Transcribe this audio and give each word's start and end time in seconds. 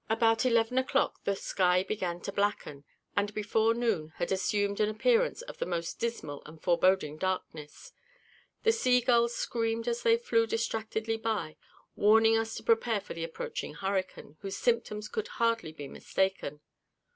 About 0.09 0.47
eleven 0.47 0.79
o'clock 0.79 1.23
the 1.25 1.35
sky 1.35 1.83
began 1.83 2.21
to 2.21 2.31
blacken; 2.31 2.85
and, 3.15 3.31
before 3.35 3.75
noon, 3.75 4.11
had 4.15 4.31
assumed 4.31 4.79
an 4.79 4.89
appearance 4.89 5.43
of 5.43 5.59
the 5.59 5.65
most 5.67 5.99
dismal 5.99 6.41
and 6.47 6.59
foreboding 6.59 7.19
darkness; 7.19 7.93
the 8.63 8.71
sea 8.71 8.99
gulls 9.01 9.35
screamed 9.35 9.87
as 9.87 10.01
they 10.01 10.17
flew 10.17 10.47
distractedly 10.47 11.17
by, 11.17 11.55
warning 11.95 12.35
us 12.35 12.55
to 12.55 12.63
prepare 12.63 12.99
for 12.99 13.13
the 13.13 13.23
approaching 13.23 13.75
hurricane, 13.75 14.37
whose 14.39 14.57
symptoms 14.57 15.07
could 15.07 15.27
hardly 15.37 15.71
be 15.71 15.87
mistaken. 15.87 16.61